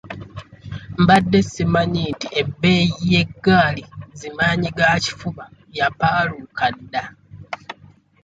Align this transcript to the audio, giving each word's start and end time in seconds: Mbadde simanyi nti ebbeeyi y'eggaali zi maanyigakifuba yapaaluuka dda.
Mbadde 1.01 1.39
simanyi 1.53 2.01
nti 2.13 2.27
ebbeeyi 2.41 2.87
y'eggaali 3.13 3.83
zi 4.19 4.29
maanyigakifuba 4.37 5.43
yapaaluuka 5.77 6.65
dda. 6.77 7.03